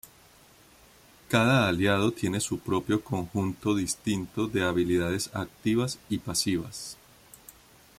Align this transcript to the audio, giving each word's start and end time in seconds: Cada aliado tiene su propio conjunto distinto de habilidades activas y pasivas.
Cada 1.29 1.67
aliado 1.67 2.11
tiene 2.11 2.39
su 2.39 2.57
propio 2.57 3.03
conjunto 3.03 3.75
distinto 3.75 4.47
de 4.47 4.63
habilidades 4.63 5.29
activas 5.35 5.99
y 6.09 6.17
pasivas. 6.17 6.97